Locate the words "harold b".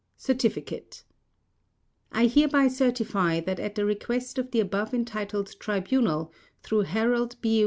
6.89-7.59